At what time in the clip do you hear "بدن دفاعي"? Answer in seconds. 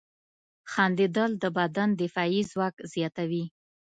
1.57-2.41